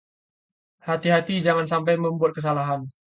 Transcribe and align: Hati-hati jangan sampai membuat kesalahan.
Hati-hati 0.87 1.37
jangan 1.47 1.67
sampai 1.71 1.93
membuat 2.03 2.31
kesalahan. 2.35 2.81